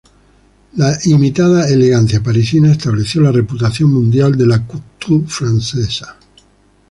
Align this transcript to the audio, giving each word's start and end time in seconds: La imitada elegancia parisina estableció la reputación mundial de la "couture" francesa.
La 0.77 0.97
imitada 1.05 1.67
elegancia 1.69 2.23
parisina 2.23 2.71
estableció 2.71 3.21
la 3.21 3.31
reputación 3.31 3.93
mundial 3.93 4.35
de 4.35 4.47
la 4.47 4.65
"couture" 4.65 5.27
francesa. 5.27 6.17